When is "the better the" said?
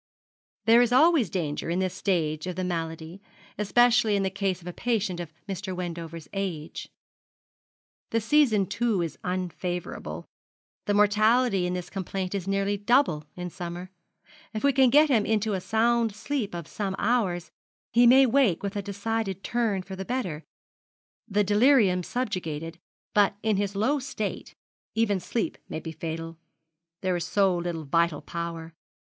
19.95-21.43